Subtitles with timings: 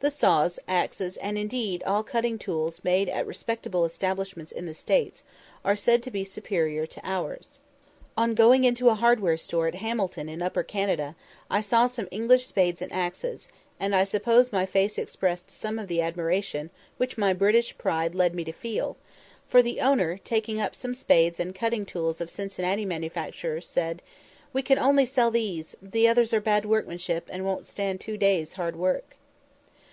[0.00, 5.22] The saws, axes, and indeed all cutting tools made at respectable establishments in the States,
[5.64, 7.60] are said to be superior to ours.
[8.16, 11.14] On going into a hardware store at Hamilton in Upper Canada,
[11.48, 13.46] I saw some English spades and axes,
[13.78, 18.34] and I suppose my face expressed some of the admiration which my British pride led
[18.34, 18.96] me to feel;
[19.46, 24.02] for the owner, taking up some spades and cutting tools of Cincinnati manufacture, said,
[24.52, 28.54] "We can only sell these; the others are bad workmanship, and won't stand two days'
[28.54, 29.14] hard work."